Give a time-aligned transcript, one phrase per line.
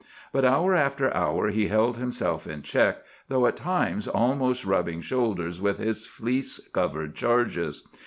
[0.33, 5.61] But hour after hour he held himself in check, though at times almost rubbing shoulders
[5.61, 7.87] with his fleece covered charges.